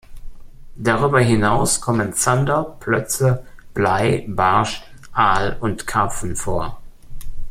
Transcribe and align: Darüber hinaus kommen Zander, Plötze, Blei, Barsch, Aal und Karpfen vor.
Darüber 0.77 1.19
hinaus 1.19 1.79
kommen 1.79 2.13
Zander, 2.15 2.75
Plötze, 2.79 3.45
Blei, 3.75 4.25
Barsch, 4.27 4.81
Aal 5.11 5.57
und 5.59 5.85
Karpfen 5.85 6.35
vor. 6.35 6.81